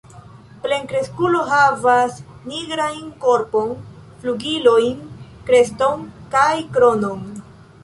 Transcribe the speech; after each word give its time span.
Plenkreskulo 0.61 1.41
havas 1.49 2.15
nigrajn 2.53 3.13
korpon, 3.27 3.77
flugilojn, 4.25 5.07
kreston 5.51 6.05
kaj 6.37 6.53
kronon. 6.79 7.25